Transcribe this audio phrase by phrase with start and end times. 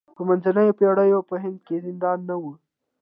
[0.15, 2.43] د منځنیو پېړیو په هند کې زندان نه و.